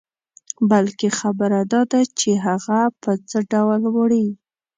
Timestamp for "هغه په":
2.45-3.11